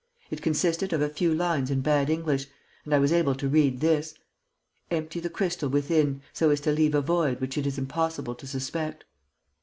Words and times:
It 0.31 0.41
consisted 0.41 0.93
of 0.93 1.01
a 1.03 1.09
few 1.09 1.31
lines 1.31 1.69
in 1.69 1.81
bad 1.81 2.09
English; 2.09 2.47
and 2.85 2.93
I 2.95 2.97
was 2.97 3.13
able 3.13 3.35
to 3.35 3.47
read 3.47 3.81
this: 3.81 4.15
'Empty 4.89 5.19
the 5.19 5.29
crystal 5.29 5.69
within, 5.69 6.23
so 6.33 6.49
as 6.49 6.59
to 6.61 6.71
leave 6.71 6.95
a 6.95 7.01
void 7.01 7.39
which 7.39 7.55
it 7.55 7.67
is 7.67 7.77
impossible 7.77 8.33
to 8.33 8.47
suspect. 8.47 9.03